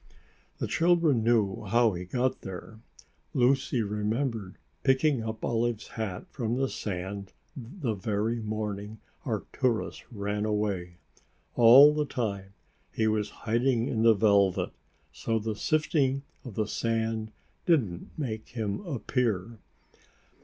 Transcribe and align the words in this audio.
The 0.57 0.65
children 0.65 1.23
knew 1.23 1.63
how 1.65 1.91
he 1.93 2.05
got 2.05 2.41
there. 2.41 2.79
Lucy 3.35 3.83
remembered 3.83 4.57
picking 4.81 5.21
up 5.21 5.45
Olive's 5.45 5.89
hat 5.89 6.25
from 6.31 6.55
the 6.55 6.69
sand 6.69 7.33
the 7.55 7.93
very 7.93 8.41
morning 8.41 8.99
Arcturus 9.27 10.01
ran 10.11 10.43
away. 10.43 10.97
All 11.53 11.93
the 11.93 12.05
time 12.07 12.55
he 12.91 13.05
was 13.05 13.29
hiding 13.45 13.85
in 13.89 14.01
the 14.01 14.15
velvet, 14.15 14.71
so 15.11 15.37
the 15.37 15.55
sifting 15.55 16.23
of 16.43 16.55
the 16.55 16.65
sand 16.65 17.31
didn't 17.67 18.09
make 18.17 18.49
him 18.49 18.81
appear. 18.87 19.59